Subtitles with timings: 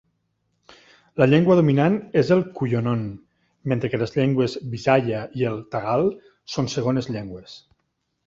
[1.23, 3.03] La llengua dominant és el cuyonon,
[3.73, 6.09] mentre que les llengües bisaya i el tagal
[6.57, 7.55] són segones llengües.